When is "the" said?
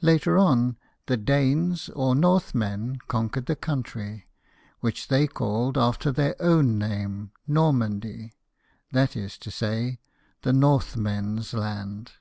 1.04-1.18, 3.44-3.54, 10.44-10.54